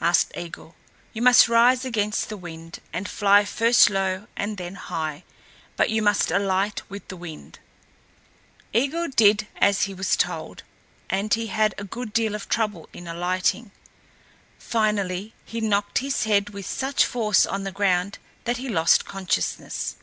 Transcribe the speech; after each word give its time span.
asked 0.00 0.32
Eigil. 0.34 0.74
"You 1.12 1.22
must 1.22 1.48
rise 1.48 1.84
against 1.84 2.28
the 2.28 2.36
wind, 2.36 2.80
and 2.92 3.08
fly 3.08 3.44
first 3.44 3.88
low 3.90 4.26
and 4.36 4.56
then 4.56 4.74
high, 4.74 5.22
but 5.76 5.88
you 5.88 6.02
must 6.02 6.32
alight 6.32 6.82
with 6.90 7.06
the 7.06 7.16
wind." 7.16 7.60
Eigil 8.74 9.06
did 9.06 9.46
as 9.58 9.82
he 9.82 9.94
was 9.94 10.16
told, 10.16 10.64
and 11.08 11.32
had 11.32 11.76
a 11.78 11.84
good 11.84 12.12
deal 12.12 12.34
of 12.34 12.48
trouble 12.48 12.88
in 12.92 13.06
alighting. 13.06 13.70
Finally 14.58 15.32
he 15.44 15.60
knocked 15.60 15.98
his 15.98 16.24
head 16.24 16.50
with 16.50 16.66
such 16.66 17.04
force 17.06 17.46
on 17.46 17.62
the 17.62 17.70
ground 17.70 18.18
that 18.46 18.56
he 18.56 18.68
lost 18.68 19.04
consciousness. 19.04 19.94